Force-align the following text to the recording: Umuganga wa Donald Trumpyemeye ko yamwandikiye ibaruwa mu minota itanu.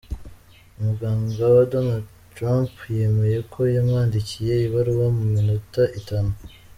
Umuganga 0.77 1.41
wa 1.55 1.63
Donald 1.71 2.05
Trumpyemeye 2.35 3.37
ko 3.53 3.59
yamwandikiye 3.75 4.53
ibaruwa 4.67 5.07
mu 5.15 5.23
minota 5.33 5.83
itanu. 5.99 6.33